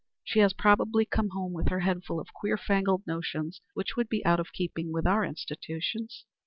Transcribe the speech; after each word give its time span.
She 0.23 0.39
has 0.39 0.51
probably 0.53 1.05
come 1.05 1.29
home 1.29 1.53
with 1.53 1.67
her 1.69 1.81
head 1.81 2.03
full 2.03 2.19
of 2.19 2.33
queer 2.33 2.57
fangled 2.57 3.05
notions 3.05 3.61
which 3.75 3.95
would 3.95 4.09
be 4.09 4.25
out 4.25 4.39
of 4.39 4.51
keeping 4.51 4.91
with 4.91 5.05
our 5.05 5.23
institutions. 5.23 6.25